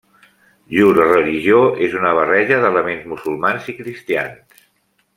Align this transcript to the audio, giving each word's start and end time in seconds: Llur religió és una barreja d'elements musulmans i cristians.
Llur 0.75 0.93
religió 0.99 1.59
és 1.89 1.93
una 2.01 2.15
barreja 2.21 2.57
d'elements 2.65 3.07
musulmans 3.13 3.71
i 3.75 3.81
cristians. 3.83 4.67